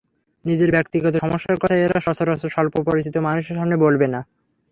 নিজের 0.45 0.69
ব্যক্তিগত 0.71 1.13
সমস্যার 1.17 1.57
কথা 1.57 1.75
এরা 1.77 1.97
সচরাচর 2.05 2.49
স্বল্প 2.49 2.75
পরিচিত 2.87 3.15
মানুষের 3.27 3.57
সামনে 3.57 3.75
বলবে 3.77 4.07
না। 4.07 4.19